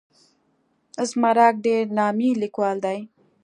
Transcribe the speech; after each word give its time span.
زمرک 1.09 1.55
ډېر 1.65 1.83
نامي 1.97 2.29
لیکوال 2.41 2.77
دی. 2.85 2.99